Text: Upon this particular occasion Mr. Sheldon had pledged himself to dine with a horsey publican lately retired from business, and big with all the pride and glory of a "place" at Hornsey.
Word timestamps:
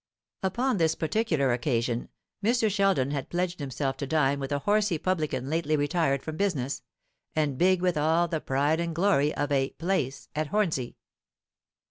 Upon 0.41 0.77
this 0.77 0.95
particular 0.95 1.53
occasion 1.53 2.09
Mr. 2.43 2.71
Sheldon 2.71 3.11
had 3.11 3.29
pledged 3.29 3.59
himself 3.59 3.97
to 3.97 4.07
dine 4.07 4.39
with 4.39 4.51
a 4.51 4.57
horsey 4.57 4.97
publican 4.97 5.47
lately 5.47 5.75
retired 5.77 6.23
from 6.23 6.37
business, 6.37 6.81
and 7.35 7.55
big 7.55 7.81
with 7.83 7.97
all 7.99 8.27
the 8.27 8.41
pride 8.41 8.79
and 8.79 8.95
glory 8.95 9.31
of 9.35 9.51
a 9.51 9.69
"place" 9.77 10.27
at 10.35 10.47
Hornsey. 10.47 10.97